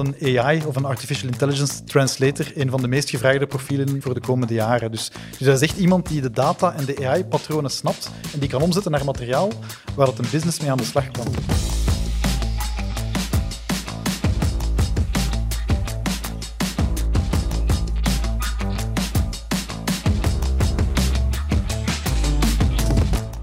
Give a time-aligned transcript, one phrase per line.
[0.00, 4.20] een AI of een Artificial Intelligence Translator een van de meest gevraagde profielen voor de
[4.20, 4.90] komende jaren.
[4.90, 8.48] Dus, dus dat is echt iemand die de data en de AI-patronen snapt en die
[8.48, 9.52] kan omzetten naar materiaal
[9.94, 11.26] waar dat een business mee aan de slag kan.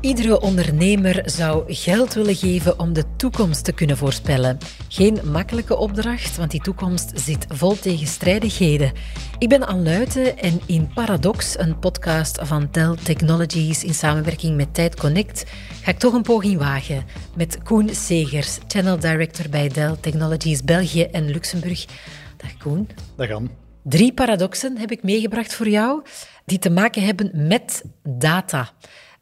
[0.07, 4.57] Iedere ondernemer zou geld willen geven om de toekomst te kunnen voorspellen.
[4.87, 8.91] Geen makkelijke opdracht, want die toekomst zit vol tegenstrijdigheden.
[9.37, 14.73] Ik ben Anne Luiten en in Paradox, een podcast van Dell Technologies in samenwerking met
[14.73, 15.45] Tijd Connect,
[15.81, 17.05] ga ik toch een poging wagen
[17.35, 21.85] met Koen Segers, Channel Director bij Dell Technologies België en Luxemburg.
[22.37, 22.89] Dag Koen.
[23.15, 23.49] Dag Anne.
[23.83, 26.01] Drie paradoxen heb ik meegebracht voor jou
[26.45, 28.69] die te maken hebben met data.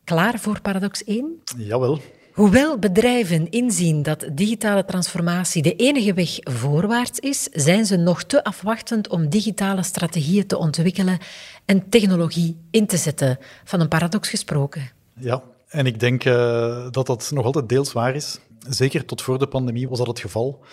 [0.05, 1.41] Klaar voor paradox 1?
[1.57, 1.99] Jawel.
[2.33, 8.43] Hoewel bedrijven inzien dat digitale transformatie de enige weg voorwaarts is, zijn ze nog te
[8.43, 11.17] afwachtend om digitale strategieën te ontwikkelen
[11.65, 13.37] en technologie in te zetten.
[13.63, 14.91] Van een paradox gesproken.
[15.19, 18.39] Ja, en ik denk uh, dat dat nog altijd deels waar is.
[18.69, 20.63] Zeker tot voor de pandemie was dat het geval.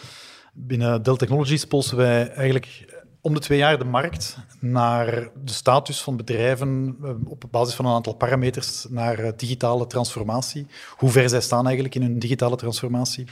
[0.52, 2.84] Binnen Dell Technologies polsen wij eigenlijk
[3.22, 7.84] om de twee jaar de markt naar de status van bedrijven eh, op basis van
[7.84, 10.66] een aantal parameters naar eh, digitale transformatie.
[10.96, 13.24] Hoe ver zij staan eigenlijk in hun digitale transformatie.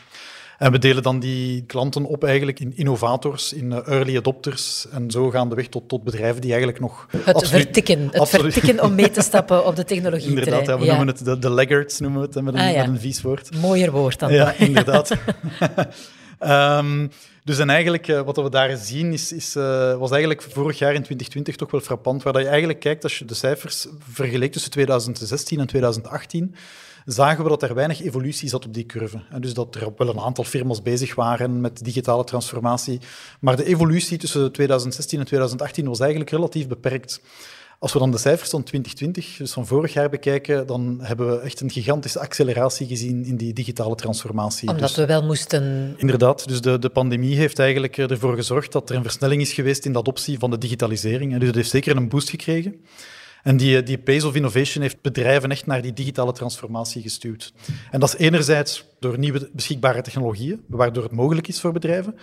[0.59, 5.11] En we delen dan die klanten op eigenlijk in innovators, in eh, early adopters en
[5.11, 7.07] zo gaan de weg tot, tot bedrijven die eigenlijk nog...
[7.11, 10.29] Het absoluut, vertikken, het vertikken om mee te stappen op de technologie.
[10.37, 12.87] Inderdaad, ja, we noemen het de, de laggards, noemen we het met een, ah, met
[12.87, 13.57] een vies woord.
[13.61, 14.33] Mooier woord dan.
[14.33, 15.11] Ja, inderdaad.
[16.41, 17.11] um,
[17.45, 20.95] Dus en eigenlijk, uh, wat we daar zien, is, is uh, was eigenlijk vorig jaar
[20.95, 24.71] in 2020 toch wel frappant, waar je eigenlijk kijkt, als je de cijfers vergeleek tussen
[24.71, 26.55] 2016 en 2018,
[27.05, 29.23] zagen we dat er weinig evolutie zat op die curve.
[29.31, 33.01] En dus dat er wel een aantal firma's bezig waren met digitale transformatie,
[33.41, 37.21] maar de evolutie tussen 2016 en 2018 was eigenlijk relatief beperkt.
[37.81, 41.39] Als we dan de cijfers van 2020, dus van vorig jaar, bekijken, dan hebben we
[41.41, 44.69] echt een gigantische acceleratie gezien in die digitale transformatie.
[44.69, 45.95] Omdat dus, we wel moesten...
[45.97, 49.85] Inderdaad, dus de, de pandemie heeft eigenlijk ervoor gezorgd dat er een versnelling is geweest
[49.85, 51.33] in de adoptie van de digitalisering.
[51.33, 52.75] En dus dat heeft zeker een boost gekregen.
[53.43, 57.53] En die, die pace of innovation heeft bedrijven echt naar die digitale transformatie gestuurd.
[57.91, 62.15] En dat is enerzijds door nieuwe beschikbare technologieën, waardoor het mogelijk is voor bedrijven.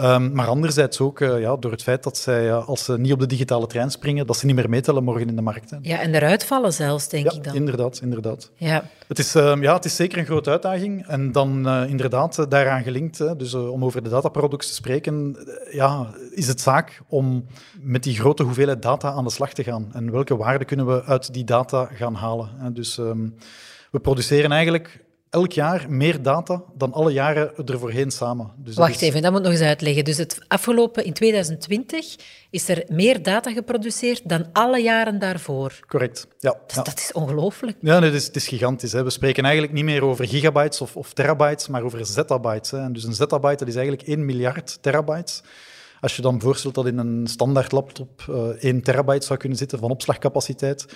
[0.00, 3.12] Um, maar anderzijds ook uh, ja, door het feit dat zij, uh, als ze niet
[3.12, 5.70] op de digitale trein springen, dat ze niet meer meetellen morgen in de markt.
[5.70, 5.76] Hè.
[5.82, 7.54] Ja, en eruit vallen zelfs, denk ja, ik dan.
[7.54, 8.00] inderdaad.
[8.02, 8.50] inderdaad.
[8.54, 8.84] Ja.
[9.06, 11.06] Het, is, uh, ja, het is zeker een grote uitdaging.
[11.06, 15.36] En dan eh, inderdaad daaraan gelinkt, hè, dus om over de dataproducts te spreken,
[15.70, 17.46] ja, is het zaak om
[17.80, 19.88] met die grote hoeveelheid data aan de slag te gaan.
[19.92, 22.48] En welke waarde kunnen we uit die data gaan halen?
[22.56, 22.72] Hè.
[22.72, 23.34] Dus um,
[23.90, 28.50] we produceren eigenlijk elk jaar meer data dan alle jaren er voorheen samen.
[28.56, 30.04] Dus Wacht even, dat moet nog eens uitleggen.
[30.04, 32.16] Dus het afgelopen, in 2020,
[32.50, 35.80] is er meer data geproduceerd dan alle jaren daarvoor.
[35.86, 36.56] Correct, ja.
[36.66, 36.82] Dus ja.
[36.82, 37.76] Dat is ongelooflijk.
[37.80, 38.92] Ja, nee, het, is, het is gigantisch.
[38.92, 39.02] Hè.
[39.02, 42.70] We spreken eigenlijk niet meer over gigabytes of, of terabytes, maar over zettabytes.
[42.70, 42.78] Hè.
[42.78, 45.42] En dus een zettabyte dat is eigenlijk 1 miljard terabytes.
[46.00, 49.58] Als je dan voorstelt dat in een standaard laptop uh, eh, 1 terabyte zou kunnen
[49.58, 50.86] zitten van opslagcapaciteit,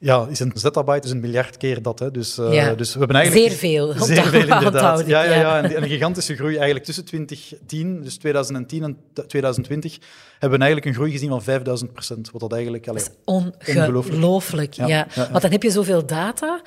[0.00, 1.98] ja, is een zettabyte dus een miljard keer dat.
[1.98, 2.10] Hè.
[2.10, 2.74] Dus, uh, ja.
[2.74, 3.48] dus we hebben eigenlijk...
[3.48, 3.92] Zeer veel.
[3.92, 5.06] Zeer veel, inderdaad.
[5.06, 5.62] Ja, ja, ja.
[5.62, 9.98] En, een gigantische groei eigenlijk tussen 2010, dus 2010 en 2020,
[10.38, 12.30] hebben we eigenlijk een groei gezien van 5000 procent.
[12.30, 12.88] Wat dat eigenlijk...
[12.88, 13.12] Allee, dat
[13.60, 14.72] is ongelooflijk.
[14.72, 14.86] Ja.
[14.86, 15.06] Ja.
[15.14, 16.62] Want dan heb je zoveel data...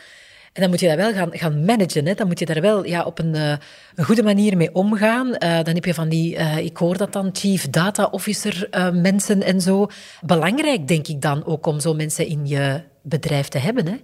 [0.53, 2.05] En dan moet je dat wel gaan, gaan managen.
[2.05, 2.13] Hè.
[2.13, 3.53] Dan moet je daar wel ja, op een, uh,
[3.95, 5.27] een goede manier mee omgaan.
[5.27, 9.43] Uh, dan heb je van die, uh, ik hoor dat dan, chief data officer mensen
[9.43, 9.87] en zo.
[10.21, 13.87] Belangrijk, denk ik dan ook, om zo mensen in je bedrijf te hebben.
[13.87, 13.95] Hè?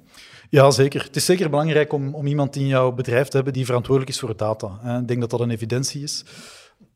[0.50, 1.03] Ja, zeker.
[1.03, 4.19] Het is zeker belangrijk om, om iemand in jouw bedrijf te hebben die verantwoordelijk is
[4.19, 4.80] voor data.
[4.81, 5.00] Hè.
[5.00, 6.25] Ik denk dat dat een evidentie is.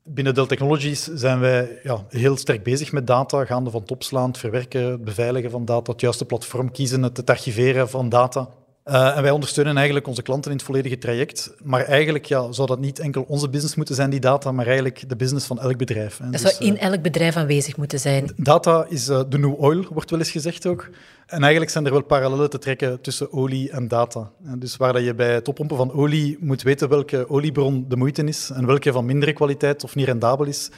[0.03, 4.27] Binnen Dell Technologies zijn wij ja, heel sterk bezig met data, gaande van het opslaan,
[4.27, 8.49] het verwerken, het beveiligen van data, het juiste platform kiezen, het archiveren van data.
[8.85, 11.53] Uh, en wij ondersteunen eigenlijk onze klanten in het volledige traject.
[11.63, 15.09] Maar eigenlijk ja, zou dat niet enkel onze business moeten zijn, die data, maar eigenlijk
[15.09, 16.17] de business van elk bedrijf.
[16.17, 16.29] Hè.
[16.29, 18.31] Dat dus, zou in uh, elk bedrijf aanwezig moeten zijn.
[18.35, 20.89] Data is uh, de new oil, wordt wel eens gezegd ook.
[21.25, 24.31] En eigenlijk zijn er wel parallellen te trekken tussen olie en data.
[24.45, 27.95] En dus waar dat je bij het oppompen van olie moet weten welke oliebron de
[27.95, 30.69] moeite is en welke van mindere kwaliteit of niet rendabel is.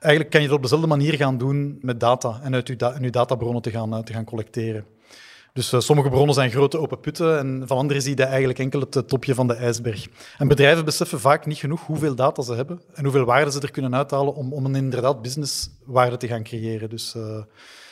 [0.00, 2.96] Eigenlijk kan je dat op dezelfde manier gaan doen met data en uit je, da
[3.00, 4.84] je databronnen te gaan, te gaan collecteren.
[5.58, 8.80] Dus uh, sommige bronnen zijn grote open putten en van andere zie je eigenlijk enkel
[8.80, 10.06] het topje van de ijsberg.
[10.38, 13.70] En bedrijven beseffen vaak niet genoeg hoeveel data ze hebben en hoeveel waarde ze er
[13.70, 16.90] kunnen uithalen om, om een inderdaad businesswaarde te gaan creëren.
[16.90, 17.42] Dus, uh,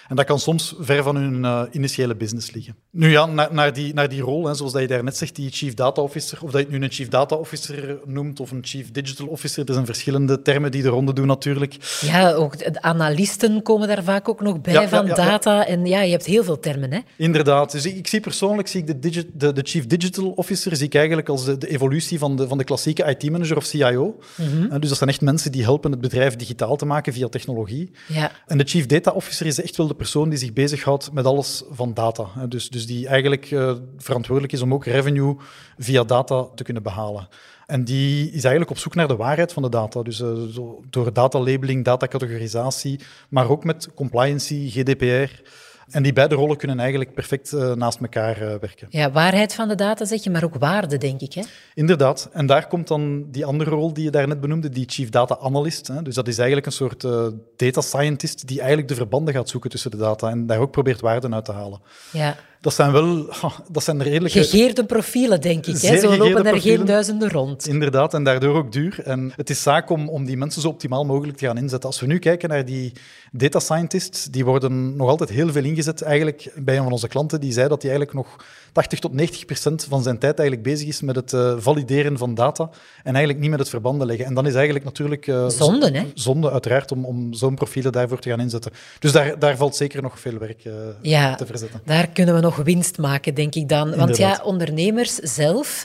[0.09, 2.77] En dat kan soms ver van hun uh, initiële business liggen.
[2.91, 5.51] Nu ja, naar, naar, die, naar die rol, hè, zoals dat je daarnet zegt, die
[5.51, 8.65] Chief Data Officer, of dat je het nu een Chief Data Officer noemt of een
[8.65, 11.77] Chief Digital Officer, dat zijn verschillende termen die de ronde doen natuurlijk.
[12.01, 15.67] Ja, ook de analisten komen daar vaak ook nog bij van data.
[15.67, 16.93] En ja, je hebt heel veel termen.
[16.93, 16.99] Hè?
[17.17, 17.73] Inderdaad.
[17.73, 20.95] Dus ik, ik zie persoonlijk zie ik de, de, de, Chief Digital Officer zie ik
[20.95, 24.19] eigenlijk als de, de evolutie van de, van de klassieke IT-manager of CIO.
[24.37, 24.81] Mhm.
[24.81, 27.91] Dus dat zijn echt mensen die helpen het bedrijf digitaal te maken via technologie.
[28.09, 28.33] Ja.
[28.47, 31.65] En de Chief Data Officer is echt wel de persoon die zich bezighoudt met alles
[31.71, 32.47] van data.
[32.49, 35.37] Dus, dus die eigenlijk uh, verantwoordelijk is om ook revenue
[35.79, 37.29] via data te kunnen behalen.
[37.67, 40.03] En die is eigenlijk op zoek naar de waarheid van de data.
[40.03, 45.43] Dus zo, door datalabeling, datacategorisatie, maar ook met compliancy, GDPR.
[45.91, 48.87] En die beide rollen kunnen eigenlijk perfect uh, naast elkaar uh, werken.
[48.91, 51.33] Ja, waarheid van de data zeg je, maar ook waarde, denk ik.
[51.33, 51.43] Hè?
[51.75, 52.29] Inderdaad.
[52.33, 55.87] En daar komt dan die andere rol die je daarnet benoemde, die Chief Data Analyst.
[55.87, 56.03] Hè.
[56.03, 59.71] Dus dat is eigenlijk een soort uh, data scientist die eigenlijk de verbanden gaat zoeken
[59.71, 61.81] tussen de data en daar ook probeert waarde uit te halen.
[62.13, 62.37] Ja
[62.67, 63.27] dat zijn wel
[63.69, 64.33] dat zijn redelijk...
[64.33, 65.81] Gegeerde profielen, denk ik.
[65.81, 65.99] Hè?
[65.99, 67.67] Zo lopen er geen duizenden rond.
[67.67, 69.01] Inderdaad, en daardoor ook duur.
[69.05, 71.89] En het is zaak om, om die mensen zo optimaal mogelijk te gaan inzetten.
[71.89, 72.93] Als we nu kijken naar die
[73.33, 76.03] data scientists, die worden nog altijd heel veel ingezet.
[76.03, 78.37] Eigenlijk bij een van onze klanten, die zei dat hij eigenlijk nog
[78.73, 82.35] 80 tot 90 procent van zijn tijd eigenlijk bezig is met het uh, valideren van
[82.35, 82.71] data
[83.03, 84.27] en eigenlijk niet met het verbanden leggen.
[84.27, 85.27] En dan is eigenlijk natuurlijk...
[85.27, 86.05] Uh, zonde, hè?
[86.15, 88.73] Zonde, uiteraard, om, om zo'n profielen daarvoor te gaan inzetten.
[88.99, 90.73] Dus daar, daar valt zeker nog veel werk uh,
[91.03, 91.81] ja, te verzetten.
[91.85, 93.97] daar kunnen we nog winst maken, denk ik dan.
[93.97, 95.85] Want ja, ondernemers zelf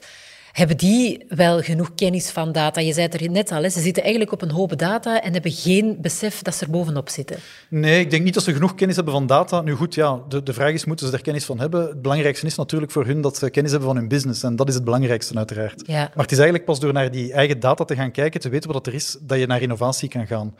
[0.51, 2.81] hebben die wel genoeg kennis van data?
[2.81, 5.33] Je zei het er net al, hè, ze zitten eigenlijk op een hoop data en
[5.33, 7.37] hebben geen besef dat ze er bovenop zitten.
[7.69, 9.61] Nee, ik denk niet dat ze genoeg kennis hebben van data.
[9.61, 11.87] Nu goed, ja, de, de vraag is, moeten ze er kennis van hebben?
[11.87, 14.43] Het belangrijkste is natuurlijk voor hun dat ze kennis hebben van hun business.
[14.43, 15.83] En dat is het belangrijkste uiteraard.
[15.85, 15.99] Ja.
[15.99, 18.71] Maar het is eigenlijk pas door naar die eigen data te gaan kijken, te weten
[18.71, 20.55] wat er is, dat je naar innovatie kan gaan.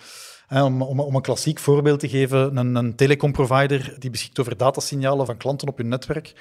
[0.51, 5.37] Om, om, een klassiek voorbeeld te geven, een, een telecomprovider die beschikt over datasignalen van
[5.37, 6.33] klanten op hun netwerk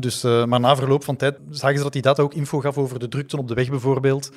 [0.00, 2.78] dus, uh, maar na verloop van tijd zagen ze dat die data ook info gaf
[2.78, 4.32] over de drukte op de weg bijvoorbeeld.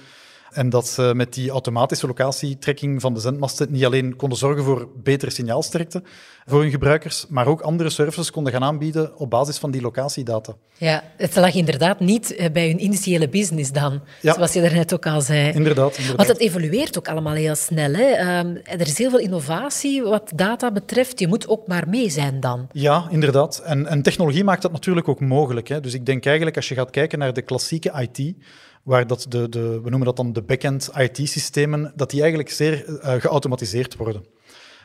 [0.55, 4.89] En dat ze met die automatische locatietrekking van de zendmasten niet alleen konden zorgen voor
[5.03, 6.03] betere signaalsterkte
[6.45, 10.55] voor hun gebruikers, maar ook andere services konden gaan aanbieden op basis van die locatiedata.
[10.77, 15.05] Ja, het lag inderdaad niet eh, bij hun initiële business dan, zoals je daarnet ook
[15.05, 15.51] al zei.
[15.53, 16.15] Inderdaad, inderdaad.
[16.15, 17.93] Want het evolueert ook allemaal heel snel.
[17.93, 18.03] Hè?
[18.03, 21.19] Ehm, er is heel veel innovatie wat data betreft.
[21.19, 22.67] Je moet ook maar mee zijn dan.
[22.71, 23.61] Ja, inderdaad.
[23.65, 25.67] En, en technologie maakt dat natuurlijk ook mogelijk.
[25.67, 25.79] Hè?
[25.79, 28.35] Dus ik denk eigenlijk, als je gaat kijken naar de klassieke IT,
[28.85, 32.85] waar dat de, de, we noemen dat dan de backend IT-systemen, dat die eigenlijk zeer
[32.87, 34.25] uh, geautomatiseerd worden.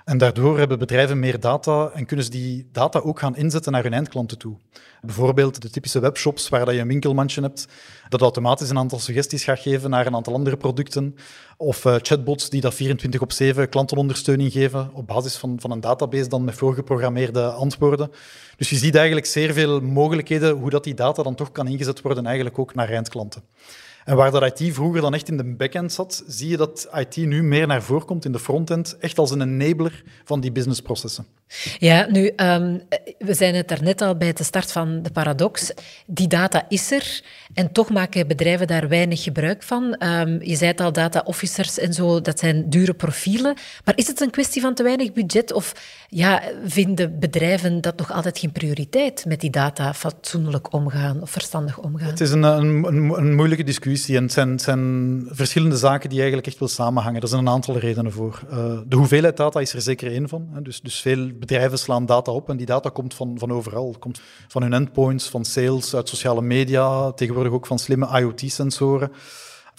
[0.05, 3.82] En daardoor hebben bedrijven meer data en kunnen ze die data ook gaan inzetten naar
[3.82, 4.56] hun eindklanten toe.
[5.00, 7.67] Bijvoorbeeld de typische webshops waar dat je een winkelmandje hebt,
[8.08, 11.14] dat automatisch een aantal suggesties gaat geven naar een aantal andere producten.
[11.56, 15.81] Of uh, chatbots die dat 24 op 7 klantenondersteuning geven op basis van, van een
[15.81, 18.11] database dan met voorgeprogrammeerde antwoorden.
[18.56, 22.00] Dus je ziet eigenlijk zeer veel mogelijkheden hoe dat die data dan toch kan ingezet
[22.00, 23.43] worden eigenlijk ook naar eindklanten.
[24.11, 27.17] En waar dat IT vroeger dan echt in de backend zat, zie je dat IT
[27.17, 31.27] nu meer naar voren komt in de frontend, echt als een enabler van die businessprocessen.
[31.79, 32.79] Ja, nu, ehm,
[33.19, 35.73] we zijn het daarnet al bij de start van de paradox.
[36.07, 37.23] Die data is er
[37.55, 39.95] en toch maken bedrijven daar weinig gebruik van.
[39.95, 43.55] Ehm, je zei het al, data officers en zo, dat zijn dure profielen.
[43.85, 45.75] Maar is het een kwestie van te weinig budget of
[46.09, 51.79] ja, vinden bedrijven dat nog altijd geen prioriteit met die data fatsoenlijk omgaan of verstandig
[51.79, 52.11] omgaan?
[52.11, 52.85] Het is een, een,
[53.17, 57.20] een moeilijke discussie en het zijn, zijn, verschillende zaken die eigenlijk echt wel samenhangen.
[57.20, 58.43] Er zijn een aantal redenen voor.
[58.52, 60.49] Uh, de hoeveelheid data is er zeker één van.
[60.52, 60.62] Hè.
[60.62, 63.88] Dus, dus veel bedrijven slaan data op en die data komt van, van overal.
[63.88, 69.12] Het komt van hun endpoints, van sales, uit sociale media, tegenwoordig ook van slimme IoT-sensoren.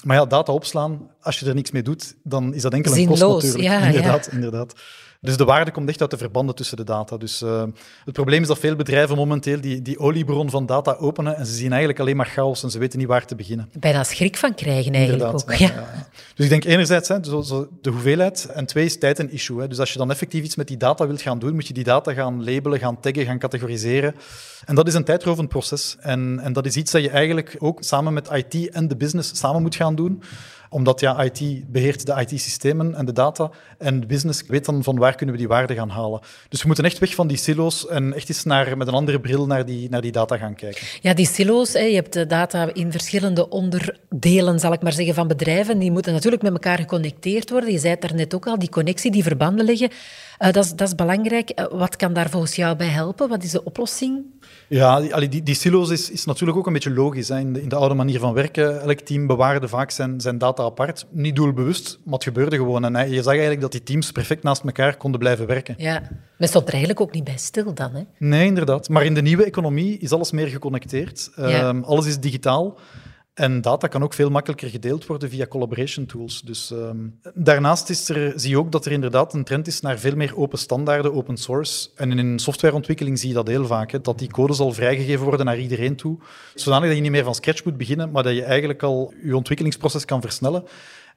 [0.03, 3.07] Maar ja, data opslaan, als je er niks mee doet, dan is dat enkel een
[3.07, 3.63] kost natuurlijk.
[3.63, 4.31] Ja, inderdaad, ja.
[4.31, 4.73] inderdaad.
[5.23, 7.17] Dus de waarde komt echt uit de verbanden tussen de data.
[7.17, 7.63] Dus uh,
[8.05, 11.53] het probleem is dat veel bedrijven momenteel die, die oliebron van data openen en ze
[11.53, 13.69] zien eigenlijk alleen maar chaos en ze weten niet waar te beginnen.
[13.79, 15.53] Bijna schrik van krijgen eigenlijk ook.
[15.53, 15.67] Ja.
[15.67, 19.61] Ja, dus ik denk enerzijds hè, de hoeveelheid en twee is tijd een issue.
[19.61, 19.67] Hè.
[19.67, 21.83] Dus als je dan effectief iets met die data wilt gaan doen, moet je die
[21.83, 24.15] data gaan labelen, gaan taggen, gaan categoriseren.
[24.65, 25.95] En dat is een tijdrovend proces.
[25.99, 29.37] En, en dat is iets dat je eigenlijk ook samen met IT en de business
[29.37, 30.23] samen moet gaan doen
[30.73, 33.49] omdat ja, IT beheert de IT-systemen en de data.
[33.77, 36.19] En business weet dan van waar kunnen we die waarde gaan halen.
[36.49, 39.19] Dus we moeten echt weg van die silo's en echt eens naar, met een andere
[39.19, 40.81] bril naar die, naar die data gaan kijken.
[41.01, 45.15] Ja, die silo's, hè, je hebt de data in verschillende onderdelen, zal ik maar zeggen,
[45.15, 45.79] van bedrijven.
[45.79, 47.71] Die moeten natuurlijk met elkaar geconnecteerd worden.
[47.71, 49.89] Je zei het daarnet ook al, die connectie, die verbanden leggen.
[50.41, 51.59] Uh, dat, is, dat is belangrijk.
[51.59, 53.29] Uh, wat kan daar volgens jou bij helpen?
[53.29, 54.25] Wat is de oplossing?
[54.67, 57.27] Ja, die, die, die silo's is, is natuurlijk ook een beetje logisch.
[57.27, 57.39] Hè.
[57.39, 60.63] In, de, in, de, oude manier van werken, elk team bewaarde vaak zijn, zijn data
[60.63, 61.05] apart.
[61.09, 62.95] Niet doelbewust, maar het gebeurde gewoon.
[62.95, 65.75] En je zag eigenlijk dat die teams perfect naast elkaar konden blijven werken.
[65.77, 66.01] Ja,
[66.37, 67.93] men stond er eigenlijk ook niet bij stil dan.
[67.93, 68.01] Hè?
[68.17, 68.89] Nee, inderdaad.
[68.89, 71.29] Maar in de nieuwe economie is alles meer geconnecteerd.
[71.35, 71.67] Ja.
[71.67, 72.77] Um, alles is digitaal.
[73.33, 76.41] En data kan ook veel makkelijker gedeeld worden via collaboration tools.
[76.41, 79.99] Dus, um, daarnaast is er, zie je ook dat er inderdaad een trend is naar
[79.99, 81.89] veel meer open standaarden, open source.
[81.95, 85.59] En in softwareontwikkeling zie je dat heel vaak, dat die code zal vrijgegeven worden naar
[85.59, 86.17] iedereen toe,
[86.55, 89.35] zodanig dat je niet meer van scratch moet beginnen, maar dat je eigenlijk al je
[89.35, 90.63] ontwikkelingsproces kan versnellen.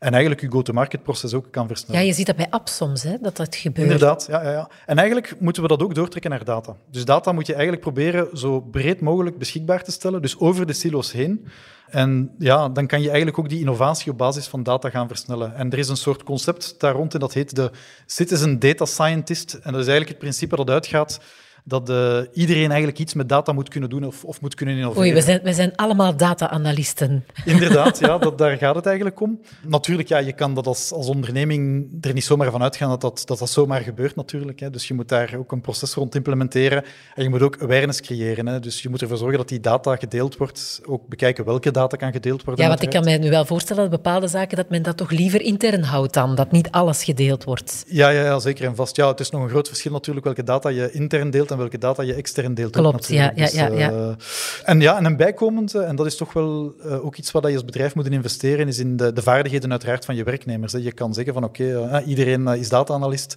[0.04, 2.00] En eigenlijk je go-to-market proces ook kan versnellen.
[2.00, 3.90] Ja, je ziet dat bij apps soms, hè, dat dat gebeurt.
[3.90, 4.68] Inderdaad, ja, ja, ja.
[4.87, 6.76] En eigenlijk moeten we dat ook doortrekken naar data.
[6.90, 10.73] Dus data moet je eigenlijk proberen zo breed mogelijk beschikbaar te stellen, dus over de
[10.73, 11.46] silo's heen.
[11.88, 15.54] En ja, dan kan je eigenlijk ook die innovatie op basis van data gaan versnellen.
[15.54, 17.70] En er is een soort concept daar rond en dat heet de
[18.06, 19.52] Citizen Data Scientist.
[19.52, 21.20] En dat is eigenlijk het principe dat uitgaat
[21.66, 25.02] dat uh, iedereen eigenlijk iets met data moet kunnen doen of, of moet kunnen innoveren.
[25.02, 27.25] Oei, we zijn, we zijn allemaal data-analysten.
[27.44, 29.40] Inderdaad, ja, dat, daar gaat het eigenlijk om.
[29.66, 33.23] Natuurlijk, ja, je kan dat als, als onderneming er niet zomaar van uitgaan dat dat,
[33.25, 34.61] dat, dat zomaar gebeurt natuurlijk.
[34.61, 34.71] Hè.
[34.71, 38.47] Dus je moet daar ook een proces rond implementeren en je moet ook awareness creëren.
[38.47, 38.61] Hè.
[38.61, 42.12] Dus je moet ervoor zorgen dat die data gedeeld wordt, ook bekijken welke data kan
[42.12, 42.64] gedeeld worden.
[42.64, 45.11] Ja, want ik kan mij nu wel voorstellen dat bepaalde zaken, dat men dat toch
[45.11, 47.85] liever intern houdt dan, dat niet alles gedeeld wordt.
[47.88, 48.97] Ja, ja, ja zeker en vast.
[48.97, 51.78] Ja, het is nog een groot verschil natuurlijk welke data je intern deelt en welke
[51.78, 52.73] data je extern deelt.
[52.73, 53.90] Klopt, ja, ja, ja, ja.
[53.92, 54.08] Uh,
[54.64, 57.52] en ja, en een bijkomend, en dat is toch wel uh, ook iets wat je
[57.52, 60.73] als bedrijf moet investeren, is in de, de vaardigheden uiteraard van je werknemers.
[60.73, 60.78] Hè.
[60.78, 63.34] Je kan zeggen van oké, okay, iedereen is data-analyst,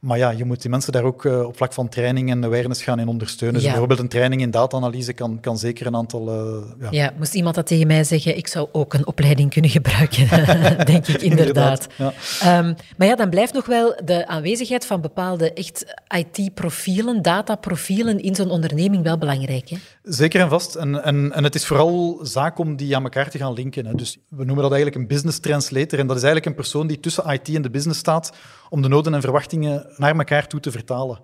[0.00, 2.82] maar ja, je moet die mensen daar ook uh, op vlak van training en awareness
[2.82, 3.54] gaan in ondersteunen.
[3.54, 3.70] Dus ja.
[3.70, 6.28] Bijvoorbeeld een training in data-analyse kan, kan zeker een aantal...
[6.28, 6.88] Uh, ja.
[6.90, 7.12] ja.
[7.18, 10.28] moest iemand dat tegen mij zeggen, ik zou ook een opleiding kunnen gebruiken,
[10.92, 11.88] denk ik inderdaad.
[11.96, 12.58] inderdaad ja.
[12.58, 18.34] Um, maar ja, dan blijft nog wel de aanwezigheid van bepaalde echt IT-profielen, dataprofielen in
[18.34, 19.68] zo'n onderneming wel belangrijk.
[19.68, 19.76] Hè?
[20.02, 20.74] Zeker en vast.
[20.74, 23.86] En, en, en het is vooral zaak om die aan elkaar te gaan linken.
[23.86, 23.94] Hè.
[23.94, 25.98] Dus we noemen dat eigenlijk een business translator.
[25.98, 28.32] En dat is eigenlijk een persoon die tussen IT en de business staat
[28.68, 31.20] om de noden en verwachtingen naar elkaar toe te vertalen.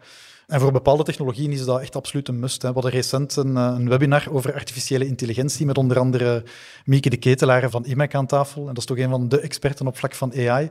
[0.47, 2.63] En voor bepaalde technologieën is dat echt absoluut een must.
[2.63, 2.69] Hè.
[2.69, 6.45] We hadden recent een, eh, een, webinar over artificiële intelligentie met onder andere
[6.85, 8.61] Mieke de Ketelaar van IMEC aan tafel.
[8.61, 10.71] En dat is toch een van de experten op vlak van AI.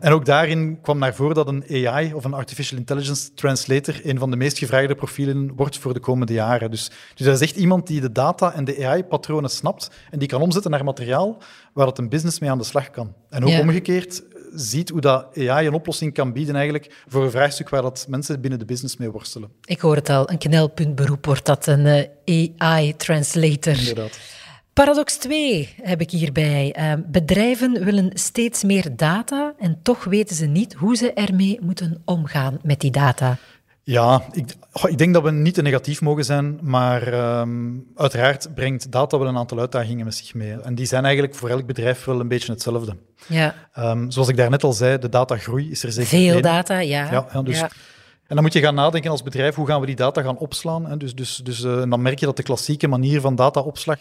[0.00, 4.18] En ook daarin kwam naar voren dat een AI of een Artificial Intelligence Translator een
[4.18, 6.70] van de meest gevraagde profielen wordt voor de komende jaren.
[6.70, 10.28] Dus, dus dat is echt iemand die de data en de AI-patronen snapt en die
[10.28, 11.38] kan omzetten naar materiaal
[11.72, 13.14] waar het een business mee aan de slag kan.
[13.30, 14.22] En ook omgekeerd
[14.54, 18.40] ziet hoe dat AI een oplossing kan bieden eigenlijk voor een vraagstuk waar dat mensen
[18.40, 19.50] binnen de business mee worstelen.
[19.64, 23.78] Ik hoor het al, een knelpuntberoep wordt dat, een uh, AI-translator.
[23.78, 24.18] Inderdaad.
[24.72, 26.76] Paradox 2 heb ik hierbij.
[26.78, 32.02] Uh, bedrijven willen steeds meer data en toch weten ze niet hoe ze ermee moeten
[32.04, 33.38] omgaan met die data.
[33.88, 34.54] Ja, ik,
[34.88, 39.28] ik, denk dat we niet te negatief mogen zijn, maar um, uiteraard brengt data wel
[39.28, 40.60] een aantal uitdagingen met zich mee.
[40.60, 42.96] En die zijn eigenlijk voor elk bedrijf wel een beetje hetzelfde.
[43.26, 43.54] Ja.
[43.78, 46.42] Um, zoals ik daarnet al zei, de datagroei is er zeker Veel één.
[46.42, 47.10] data, ja.
[47.12, 47.70] ja, ja dus, ja.
[48.26, 50.86] En dan moet je gaan nadenken als bedrijf, hoe gaan we die data gaan opslaan?
[50.86, 50.96] Hè?
[50.96, 53.98] Dus, dus, dus uh, dan merk je dat de klassieke manier van dataopslag,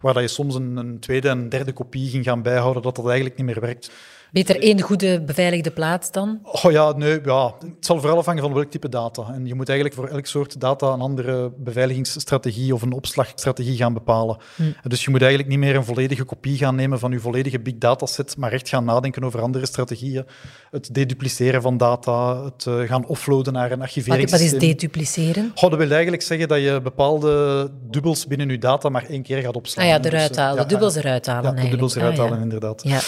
[0.00, 3.06] waar dat je soms een, een tweede en derde kopie ging gaan bijhouden, dat dat
[3.06, 3.90] eigenlijk niet meer werkt.
[4.32, 6.38] Beter één goede beveiligde plaats dan?
[6.42, 9.26] Oh ja, nee, ja, het zal vooral afhangen van welk type data.
[9.32, 13.92] En je moet eigenlijk voor elk soort data een andere beveiligingsstrategie of een opslagstrategie gaan
[13.92, 14.36] bepalen.
[14.56, 14.62] Hm.
[14.82, 17.74] Dus je moet eigenlijk niet meer een volledige kopie gaan nemen van je volledige big
[17.78, 20.24] data set, maar echt gaan nadenken over andere strategieën.
[20.70, 24.50] Het dedupliceren van data, het uh, gaan offloaden naar een archiveringssysteem.
[24.50, 25.52] Wat, is dedupliceren?
[25.54, 29.42] Oh, dat wil eigenlijk zeggen dat je bepaalde dubbels binnen je data maar één keer
[29.42, 29.84] gaat opslaan.
[29.84, 32.24] Ah ja, eruit dus, halen, dus, de dubbels eruit halen Ja, de dubbels eruit ah,
[32.24, 32.82] halen, inderdaad.
[32.84, 33.00] Ja.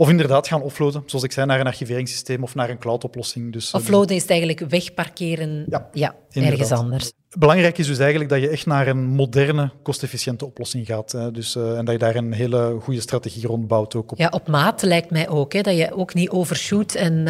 [0.00, 3.52] Of inderdaad gaan offloaden, zoals ik zei, naar een archiveringssysteem of naar een cloud-oplossing.
[3.52, 7.12] Dus, offloaden is eigenlijk wegparkeren ja, ja ergens anders.
[7.38, 11.12] Belangrijk is dus eigenlijk dat je echt naar een moderne, kostefficiënte oplossing gaat.
[11.12, 11.30] Hè.
[11.30, 13.94] Dus, uh, en dat je daar een hele goede strategie rond bouwt.
[13.94, 14.18] Ook op.
[14.18, 15.52] Ja, op maat lijkt mij ook.
[15.52, 17.26] Hè, dat je ook niet overshoot en uh,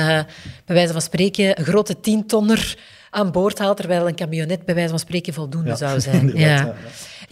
[0.64, 2.78] bij wijze van spreken een grote tientonner
[3.10, 6.32] aan boord haalt, terwijl een camionet bij wijze van spreken voldoende zou zijn.
[6.34, 6.74] Ja.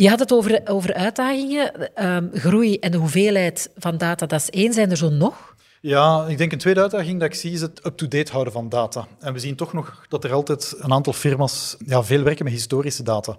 [0.00, 4.50] Je had het over, over uitdagingen, um, groei en de hoeveelheid van data, dat is
[4.50, 4.72] één.
[4.72, 5.54] Zijn er zo nog?
[5.80, 9.06] Ja, ik denk een tweede uitdaging dat ik zie is het up-to-date houden van data.
[9.20, 12.52] En we zien toch nog dat er altijd een aantal firma's ja, veel werken met
[12.52, 13.38] historische data.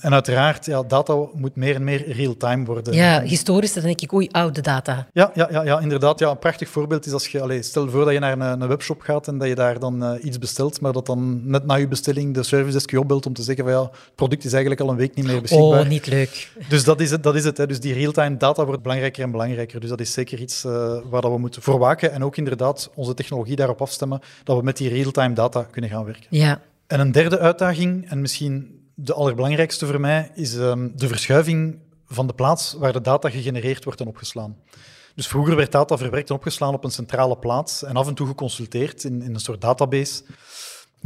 [0.00, 2.94] En uiteraard, ja, data moet meer en meer real-time worden.
[2.94, 5.06] Ja, historisch dan denk ik, oei, oude data.
[5.12, 6.18] Ja, ja, ja, ja inderdaad.
[6.18, 8.68] Ja, een prachtig voorbeeld is als je, allez, stel voor dat je naar een, een
[8.68, 11.74] webshop gaat en dat je daar dan uh, iets bestelt, maar dat dan net na
[11.74, 14.52] je bestelling de service desk je opbelt om te zeggen van ja, het product is
[14.52, 15.80] eigenlijk al een week niet meer beschikbaar.
[15.80, 16.52] Oh, niet leuk.
[16.68, 17.22] Dus dat is het.
[17.22, 17.66] Dat is het hè.
[17.66, 19.80] Dus die real-time data wordt belangrijker en belangrijker.
[19.80, 20.72] Dus dat is zeker iets uh,
[21.10, 24.62] waar dat we moeten voor waken en ook inderdaad onze technologie daarop afstemmen dat we
[24.62, 26.26] met die real-time data kunnen gaan werken.
[26.30, 26.60] Ja.
[26.86, 32.26] En een derde uitdaging, en misschien de allerbelangrijkste voor mij is um, de verschuiving van
[32.26, 34.56] de plaats waar de data gegenereerd wordt en opgeslaan.
[35.14, 38.26] Dus vroeger werd data verwerkt en opgeslaan op een centrale plaats en af en toe
[38.26, 40.22] geconsulteerd in een soort database.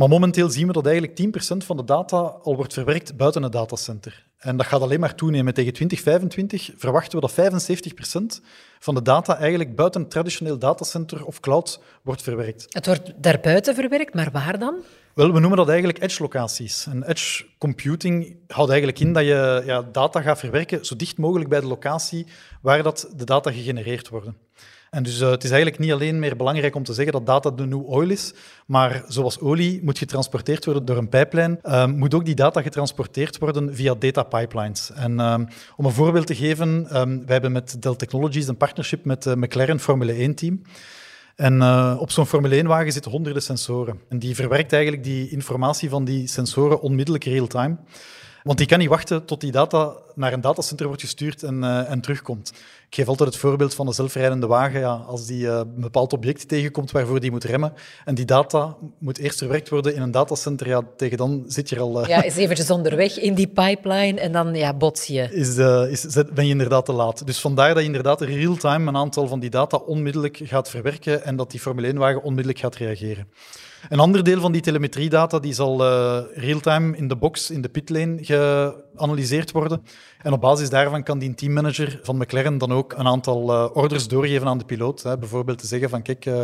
[0.01, 3.53] Maar momenteel zien we dat eigenlijk 10% van de data al wordt verwerkt buiten het
[3.53, 4.27] datacenter.
[4.39, 5.55] En dat gaat alleen maar toenemen.
[5.55, 8.45] Tegen 2025 verwachten we dat 75%
[8.79, 12.67] van de data eigenlijk buiten het traditioneel datacenter of cloud wordt verwerkt.
[12.69, 14.75] Het wordt daarbuiten verwerkt, maar waar dan?
[15.15, 16.87] Wel, we noemen dat eigenlijk edge-locaties.
[16.87, 21.51] En edge computing houdt eigenlijk in dat je ja, data gaat verwerken zo dicht mogelijk
[21.51, 22.27] bij de locatie
[22.63, 24.37] waar dat de data gegenereerd worden.
[24.91, 27.51] En dus uh, het is eigenlijk niet alleen meer belangrijk om te zeggen dat data
[27.51, 28.35] de new oil is,
[28.67, 33.39] maar zoals olie moet getransporteerd worden door een pijplijn, uh, moet ook die data getransporteerd
[33.39, 34.91] worden via data pipelines.
[34.95, 35.35] En uh,
[35.77, 39.81] om een voorbeeld te geven, wij hebben met Dell Technologies een partnership met het McLaren
[39.81, 40.63] Formule 1-team.
[41.37, 44.01] En uh, op zo'n Formule 1-wagen zitten honderden sensoren.
[44.09, 47.77] En die verwerkt eigenlijk die informatie van die sensoren onmiddellijk real-time.
[48.43, 51.91] Want die kan niet wachten tot die data naar een datacenter wordt gestuurd en, uh,
[51.91, 52.53] en terugkomt.
[52.89, 54.81] Ik geef altijd het voorbeeld van een zelfrijdende wagen.
[54.81, 57.73] Ja, als die uh, een bepaald object tegenkomt waarvoor die moet remmen
[58.05, 61.79] en die data moet eerst verwerkt worden in een datacenter, ja, tegen dan zit je
[61.79, 62.03] al...
[62.03, 65.23] Uh, ja, is eventjes onderweg in die pipeline en dan ja, bots je.
[65.41, 65.57] Is,
[66.05, 67.27] is, ben je inderdaad te laat.
[67.27, 71.37] Dus vandaar dat je inderdaad real-time een aantal van die data onmiddellijk gaat verwerken en
[71.37, 73.27] dat die Formule 1-wagen onmiddellijk gaat reageren.
[73.89, 77.69] Een ander deel van die telemetriedata die zal uh, real-time in de box, in de
[77.69, 78.19] pitlane,
[78.97, 79.83] geanalyseerd worden.
[80.23, 84.09] En op basis daarvan kan die teammanager van McLaren dan ook een aantal uh, orders
[84.09, 85.03] doorgeven aan de piloot.
[85.03, 85.19] Hè.
[85.19, 86.41] Bijvoorbeeld te zeggen van kijk, uh,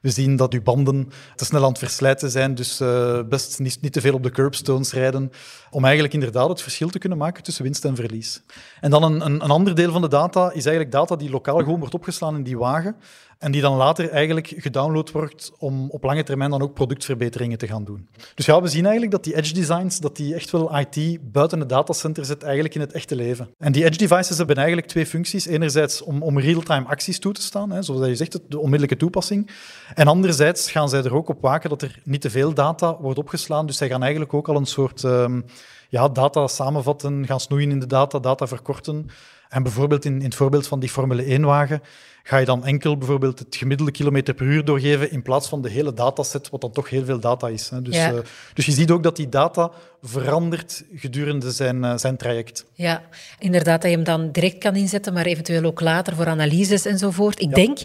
[0.00, 2.82] we zien dat uw banden te snel aan het verslijten zijn, dus
[3.28, 5.30] best niet, niet, te veel op de curbstones rijden.
[5.70, 8.42] Om eigenlijk inderdaad het verschil te kunnen maken tussen winst en verlies.
[8.80, 11.58] En dan een, een, een ander deel van de data is eigenlijk data die lokaal
[11.58, 12.96] gewoon wordt opgeslaan in die wagen.
[13.38, 17.66] En die dan later eigenlijk gedownload wordt om op lange termijn dan ook productverbeteringen te
[17.66, 18.08] gaan doen.
[18.34, 21.60] Dus ja, we zien eigenlijk dat die edge designs, dat die echt wel IT buiten
[21.60, 23.48] het datacenter zet, eigenlijk in het echte leven.
[23.58, 25.46] En die edge devices hebben eigenlijk twee functies.
[25.46, 29.50] Enerzijds om, om real-time acties toe te staan, hè, zoals je zegt, de onmiddellijke toepassing.
[29.94, 33.18] En anderzijds gaan zij er ook op waken dat er niet te veel data wordt
[33.18, 33.66] opgeslaan.
[33.66, 35.44] Dus zij gaan eigenlijk ook al een soort um,
[35.88, 39.08] ja, data samenvatten, gaan snoeien in de data, data verkorten.
[39.48, 41.82] En bijvoorbeeld in, in het voorbeeld van die Formule 1-wagen
[42.22, 45.70] ga je dan enkel bijvoorbeeld het gemiddelde kilometer per uur doorgeven in plaats van de
[45.70, 47.68] hele dataset, wat dan toch heel veel data is.
[47.68, 47.82] Hè.
[47.82, 48.12] Dus, ja.
[48.12, 48.18] uh,
[48.54, 49.70] dus je ziet ook dat die data
[50.02, 52.64] verandert gedurende zijn, uh, zijn traject.
[52.72, 53.02] Ja,
[53.38, 57.40] inderdaad, dat je hem dan direct kan inzetten, maar eventueel ook later voor analyses enzovoort.
[57.40, 57.54] Ik ja.
[57.54, 57.78] denk...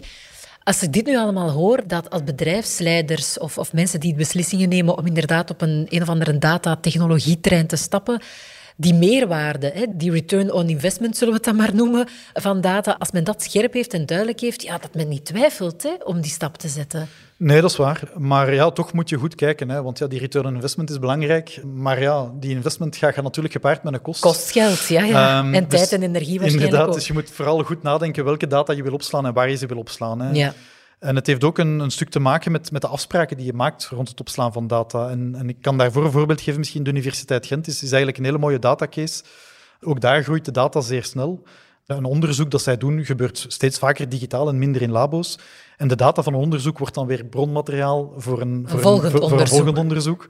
[0.64, 4.98] Als ik dit nu allemaal hoor, dat als bedrijfsleiders of, of mensen die beslissingen nemen
[4.98, 8.22] om inderdaad op een, een of andere datatechnologietrein te stappen,
[8.82, 12.96] die meerwaarde, hè, die return on investment, zullen we het dan maar noemen, van data,
[12.98, 16.20] als men dat scherp heeft en duidelijk heeft, ja, dat men niet twijfelt hè, om
[16.20, 17.08] die stap te zetten.
[17.36, 18.02] Nee, dat is waar.
[18.16, 19.68] Maar ja, toch moet je goed kijken.
[19.68, 19.82] Hè?
[19.82, 21.60] Want ja, die return on investment is belangrijk.
[21.74, 24.20] Maar ja, die investment gaat, gaat natuurlijk gepaard met een kost.
[24.20, 25.04] Kost geld, ja.
[25.04, 25.38] ja.
[25.38, 26.94] Um, en tijd dus en energie waarschijnlijk Inderdaad, ook.
[26.94, 29.66] dus je moet vooral goed nadenken welke data je wil opslaan en waar je ze
[29.66, 30.20] wil opslaan.
[30.20, 30.30] Hè?
[30.32, 30.54] Ja.
[31.02, 33.52] En het heeft ook een, een, stuk te maken met, met de afspraken die je
[33.52, 35.08] maakt rond het opslaan van data.
[35.08, 36.58] En, en ik kan daarvoor een voorbeeld geven.
[36.58, 39.22] Misschien de Universiteit Gent is, is eigenlijk een hele mooie datacase.
[39.80, 41.42] Ook daar groeit de data zeer snel.
[41.86, 45.38] Een onderzoek dat zij doen gebeurt steeds vaker digitaal en minder in labo's.
[45.76, 49.12] En de data van een onderzoek wordt dan weer bronmateriaal voor een, voor een, volgend,
[49.12, 49.30] voor, onderzoek.
[49.30, 50.26] Voor een volgend onderzoek.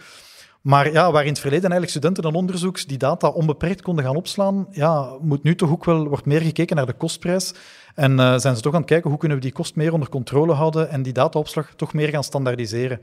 [0.62, 4.16] Maar ja, waar in het verleden eigenlijk studenten en onderzoeks die data onbeperkt konden gaan
[4.16, 7.54] opslaan, ja, moet nu toch ook wel, wordt meer gekeken naar de kostprijs.
[7.94, 10.08] En uh, zijn ze toch aan het kijken hoe kunnen we die kost meer onder
[10.08, 13.00] controle houden en die dataopslag toch meer gaan standaardiseren.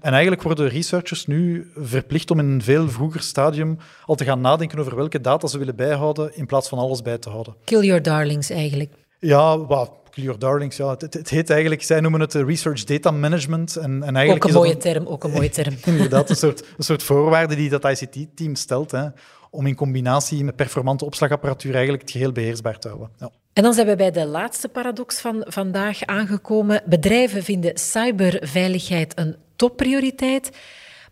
[0.00, 4.40] En eigenlijk worden researchers nu verplicht om in een veel vroeger stadium al te gaan
[4.40, 7.54] nadenken over welke data ze willen bijhouden in plaats van alles bij te houden.
[7.64, 8.92] Kill your darlings eigenlijk.
[9.18, 9.88] Ja, well,
[10.22, 10.90] Your darlings, ja.
[10.90, 13.76] Het, het, heet eigenlijk, zij noemen het Research Data Management.
[13.76, 15.74] En, en eigenlijk ook een mooie een, term, ook een mooie term.
[15.84, 19.06] inderdaad, een soort, een soort voorwaarde die dat ICT-team stelt, hè,
[19.50, 23.10] om in combinatie met performante opslagapparatuur eigenlijk het geheel beheersbaar te houden.
[23.18, 23.30] Ja.
[23.52, 26.82] En dan zijn we bij de laatste paradox van vandaag aangekomen.
[26.86, 30.50] Bedrijven vinden cyberveiligheid een topprioriteit.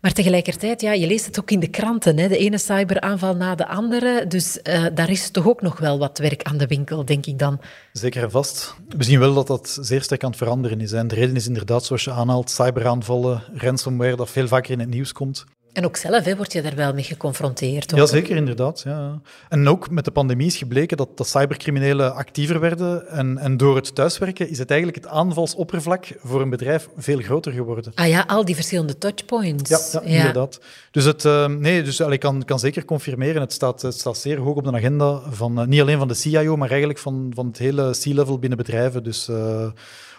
[0.05, 3.55] Maar tegelijkertijd, ja, je leest het ook in de kranten, hè, de ene cyberaanval na
[3.55, 4.27] de andere.
[4.27, 7.39] Dus uh, daar is toch ook nog wel wat werk aan de winkel, denk ik
[7.39, 7.59] dan.
[7.91, 8.75] Zeker en vast.
[8.97, 10.91] We zien wel dat dat zeer sterk aan het veranderen is.
[10.91, 14.89] En de reden is inderdaad, zoals je aanhaalt, cyberaanvallen, ransomware, dat veel vaker in het
[14.89, 15.45] nieuws komt.
[15.75, 17.91] En ook zelf hè, word je daar wel mee geconfronteerd.
[17.95, 18.81] Ja, zeker, inderdaad.
[18.85, 19.19] Ja.
[19.49, 23.07] En ook met de pandemie is gebleken dat, dat cybercriminelen actiever werden.
[23.07, 27.51] En, en door het thuiswerken is het eigenlijk het aanvalsoppervlak voor een bedrijf veel groter
[27.51, 27.91] geworden.
[27.95, 29.69] Ah ja, al die verschillende touchpoints.
[29.69, 30.59] Ja, ja, inderdaad.
[30.91, 34.37] Dus, het, uh, nee, dus ik kan, kan zeker confirmeren, het staat, het staat zeer
[34.37, 37.47] hoog op de agenda van uh, niet alleen van de CIO, maar eigenlijk van, van
[37.47, 39.03] het hele C-level binnen bedrijven.
[39.03, 39.27] Dus...
[39.29, 39.67] Uh,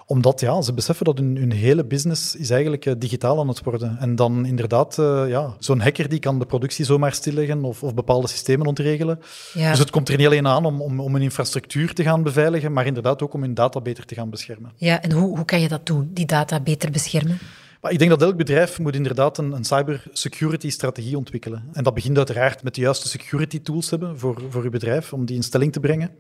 [0.07, 3.63] omdat ja, ze beseffen dat hun, hun hele business is eigenlijk uh, digitaal aan het
[3.63, 3.97] worden.
[3.99, 7.95] En dan inderdaad, uh, ja, zo'n hacker die kan de productie zomaar stilleggen of, of
[7.95, 9.21] bepaalde systemen ontregelen.
[9.55, 9.71] Ja.
[9.71, 12.73] Dus het komt er niet alleen aan om, om, om een infrastructuur te gaan beveiligen,
[12.73, 14.73] maar inderdaad ook om hun data beter te gaan beschermen.
[14.77, 17.39] Ja, en hoe, hoe kan je dat doen, die data beter beschermen?
[17.81, 21.65] Maar ik denk dat elk bedrijf moet inderdaad een, een cybersecurity-strategie ontwikkelen.
[21.73, 25.25] En dat begint uiteraard met de juiste security tools hebben voor, voor je bedrijf, om
[25.25, 26.11] die in stelling te brengen.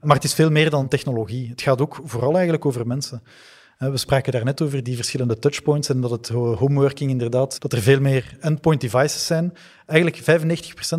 [0.00, 1.48] Maar het is veel meer dan technologie.
[1.48, 3.22] Het gaat ook vooral eigenlijk over mensen.
[3.78, 8.00] We spraken daarnet over die verschillende touchpoints en dat het homeworking inderdaad, dat er veel
[8.00, 9.54] meer endpoint devices zijn.
[9.88, 10.42] Eigenlijk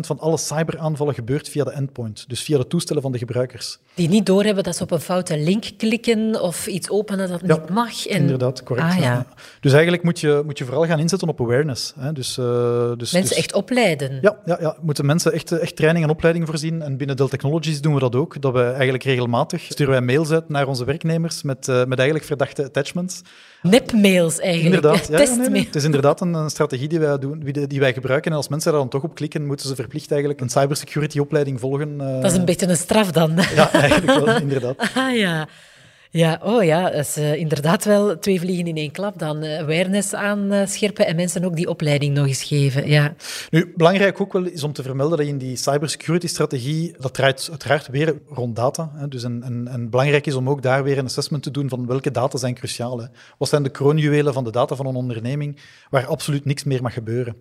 [0.00, 3.78] van alle cyberaanvallen gebeurt via de endpoint, dus via de toestellen van de gebruikers.
[3.94, 7.56] Die niet doorhebben dat ze op een foute link klikken of iets openen dat ja,
[7.56, 8.06] niet mag.
[8.06, 8.20] En...
[8.20, 8.88] Inderdaad, correct.
[8.88, 9.26] Ah, ja.
[9.60, 11.92] Dus eigenlijk moet je, moet je vooral gaan inzetten op awareness.
[11.98, 12.12] Hè.
[12.12, 12.44] Dus, uh,
[12.96, 13.44] dus, mensen dus...
[13.44, 14.18] echt opleiden.
[14.20, 16.82] Ja, ja, ja, moeten mensen echt, echt training en opleiding voorzien.
[16.82, 18.42] En binnen Dell Technologies doen we dat ook.
[18.42, 22.26] Dat we eigenlijk regelmatig sturen wij mails uit naar onze werknemers met, uh, met eigenlijk
[22.26, 23.22] verdachte attachments.
[23.62, 24.74] Nepmails eigenlijk.
[24.74, 25.36] Inderdaad, ja, Testmails.
[25.36, 25.64] nee, nee.
[25.64, 28.30] Het is inderdaad een, een, strategie die wij, doen, die, die wij gebruiken.
[28.30, 31.90] En als mensen dan toch op klikken, moeten ze verplicht eigenlijk een cybersecurity-opleiding volgen.
[32.00, 32.20] Uh...
[32.20, 33.34] Dat is een beetje een straf dan.
[33.54, 34.76] Ja, eigenlijk wel, inderdaad.
[34.94, 35.48] Ah ja.
[36.12, 39.18] Ja, oh ja, dat is uh, inderdaad wel twee vliegen in één klap.
[39.18, 42.88] Dan uh, awareness aanscherpen en mensen ook die opleiding nog eens geven.
[42.88, 43.14] Ja.
[43.50, 47.88] Nu, belangrijk ook wel is om te vermelden dat in die cybersecurity-strategie, dat draait uiteraard
[47.88, 48.90] weer rond data.
[48.94, 49.08] Hè.
[49.08, 51.86] Dus en, en, en, belangrijk is om ook daar weer een assessment te doen van
[51.86, 53.00] welke data zijn cruciaal.
[53.00, 53.06] Hè.
[53.38, 56.92] Wat zijn de kroonjuwelen van de data van een onderneming waar absoluut niks meer mag
[56.94, 57.36] gebeuren.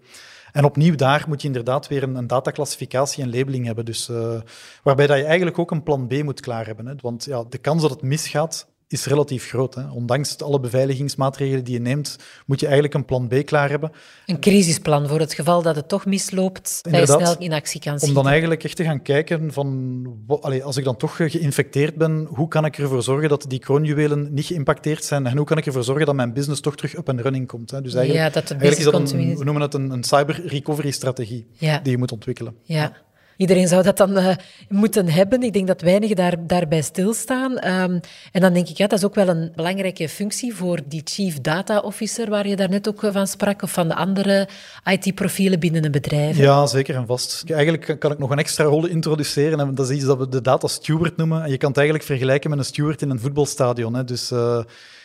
[0.52, 3.86] En opnieuw daar moet je inderdaad weer een, dataclassificatie en labeling hebben.
[3.86, 4.42] Dus, uh,
[4.84, 6.86] waarbij dat je eigenlijk ook een plan B moet klaar hebben.
[6.86, 6.94] Hè.
[7.02, 9.76] Want ja, de kans dat het misgaat is relatief groot.
[9.76, 9.90] Hè.
[9.90, 13.92] Ondanks alle beveiligingsmaatregelen die je neemt, moet je eigenlijk een plan B klaar hebben.
[14.26, 18.00] Een crisisplan voor het geval dat het toch misloopt, dat je snel in actie kan
[18.00, 18.10] zien.
[18.10, 20.06] Om dan eigenlijk echt te gaan kijken van,
[20.42, 24.34] allez, als ik dan toch geïnfecteerd ben, hoe kan ik ervoor zorgen dat die kroonjuwelen
[24.34, 27.08] niet geïmpacteerd zijn en hoe kan ik ervoor zorgen dat mijn business toch terug up
[27.08, 27.72] en running komt.
[27.72, 27.82] Hè.
[27.82, 30.92] Dus eigenlijk, ja, dat eigenlijk is dat een, we noemen het een, een cyber recovery
[30.92, 31.80] strategie ja.
[31.80, 32.56] die je moet ontwikkelen.
[32.64, 33.08] Ja.
[33.40, 34.30] Iedereen zou dat dan uh,
[34.70, 35.44] moeten hebben.
[35.44, 37.52] Ik denk dat weinigen daar, daarbij stilstaan.
[37.52, 38.00] Um,
[38.32, 41.42] en dan denk ik, ja, dat is ook wel een belangrijke functie voor die Chief
[41.42, 44.48] Data Officer, waar je daarnet ook van sprak, of van de andere
[44.84, 46.38] IT-profielen binnen een bedrijf.
[46.38, 47.44] Ja, zeker en vast.
[47.48, 49.60] Eigenlijk kan ik nog een extra rol introduceren.
[49.60, 51.44] En dat is iets dat we de data steward noemen.
[51.44, 53.94] En je kan het eigenlijk vergelijken met een steward in een voetbalstadion.
[53.94, 54.04] Hè.
[54.04, 54.32] Dus...
[54.32, 54.60] Uh,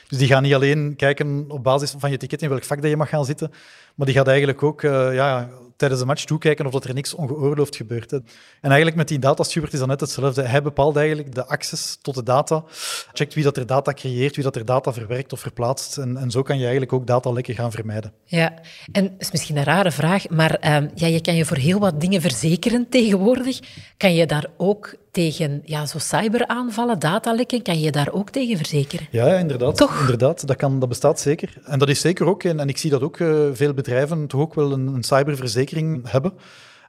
[0.09, 2.91] dus die gaan niet alleen kijken op basis van je ticket in welk vak dat
[2.91, 3.51] je mag gaan zitten,
[3.95, 7.77] maar die gaat eigenlijk ook ja, tijdens de match toekijken of dat er niks ongeoorloofd
[7.77, 8.13] gebeurt.
[8.13, 8.23] En
[8.61, 10.43] eigenlijk met die datasteward is dat net hetzelfde.
[10.43, 12.65] Hij bepaalt eigenlijk de access tot de data,
[13.13, 15.99] checkt wie dat er data creëert, wie dat er data verwerkt of verplaatst.
[15.99, 18.13] En, en zo kan je eigenlijk ook datalekken gaan vermijden.
[18.25, 18.55] Ja,
[18.93, 22.01] en is misschien een rare vraag, maar uh, ja, je kan je voor heel wat
[22.01, 23.61] dingen verzekeren tegenwoordig.
[23.97, 29.07] Kan je daar ook tegen ja, zo cyberaanvallen, datalekken, kan je daar ook tegen verzekeren?
[29.11, 29.77] Ja, inderdaad.
[29.77, 30.01] Toch?
[30.01, 31.55] Inderdaad, dat, kan, dat bestaat zeker.
[31.65, 34.41] En dat is zeker ook, en, en ik zie dat ook uh, veel bedrijven toch
[34.41, 36.33] ook wel een, een cyberverzekering hebben.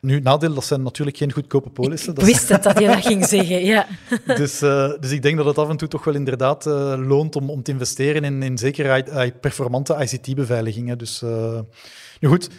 [0.02, 2.16] Nu, het nadeel, dat zijn natuurlijk geen goedkope polissen.
[2.16, 3.88] Ik wist het dat je dat ging zeggen, ja.
[4.42, 7.36] Dus, uh, dus ik denk dat het af en toe toch wel inderdaad uh, loont
[7.36, 10.98] om, om te investeren in, in zeker performante ICT-beveiligingen.
[10.98, 11.60] Dus, uh,
[12.20, 12.50] nu goed,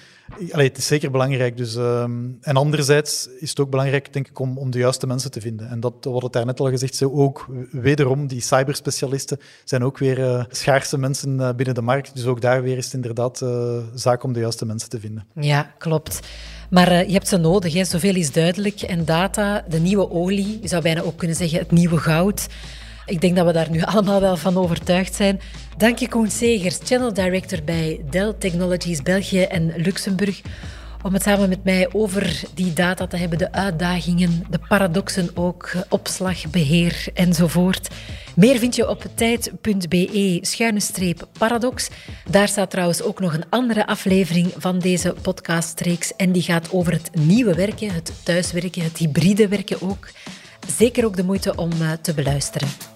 [0.51, 1.57] Allee, het is zeker belangrijk.
[1.57, 5.31] Dus, um, en anderzijds is het ook belangrijk, denk ik, om, om de juiste mensen
[5.31, 5.69] te vinden.
[5.69, 10.19] En dat wordt het daarnet al gezegd, zo ook wederom, die cyberspecialisten zijn ook weer
[10.19, 12.15] uh, schaarse mensen uh, binnen de markt.
[12.15, 15.27] Dus ook daar weer is het inderdaad uh, zaak om de juiste mensen te vinden.
[15.35, 16.21] Ja, klopt.
[16.71, 17.85] Maar je hebt ze nodig, hè.
[17.85, 18.81] zoveel is duidelijk.
[18.81, 22.47] En data, de nieuwe olie, je zou bijna ook kunnen zeggen het nieuwe goud.
[23.07, 25.41] Ik denk dat we daar nu allemaal wel van overtuigd zijn.
[25.77, 30.41] Dank je, Koen Segers, Channel Director bij Dell Technologies België en Luxemburg,
[31.03, 35.73] om het samen met mij over die data te hebben, de uitdagingen, de paradoxen ook,
[35.89, 37.89] opslag, beheer enzovoort.
[38.35, 41.89] Meer vind je op tijd.be schuine streep paradox.
[42.31, 46.93] Daar staat trouwens ook nog een andere aflevering van deze podcastreeks en die gaat over
[46.93, 50.09] het nieuwe werken, het thuiswerken, het hybride werken ook.
[50.77, 51.71] Zeker ook de moeite om
[52.03, 52.96] te beluisteren.